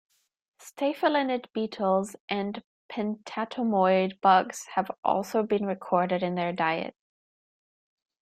[0.57, 6.95] Stayphylinid beetles and pentatomid bugs have also been recorded in their diet.